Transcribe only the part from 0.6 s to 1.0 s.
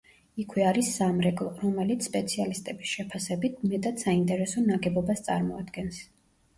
არის